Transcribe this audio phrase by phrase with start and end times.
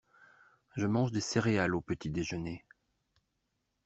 [0.77, 2.65] Je mange des céréales au petit déjeuner.